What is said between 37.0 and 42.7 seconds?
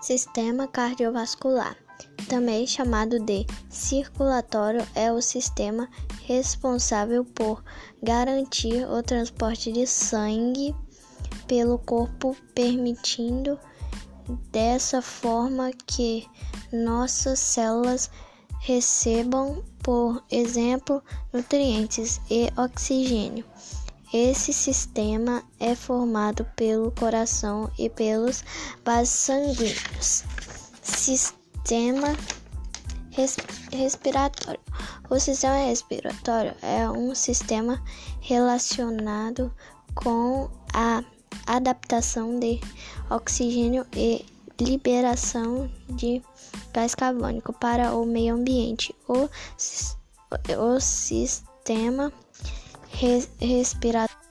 sistema relacionado com a adaptação de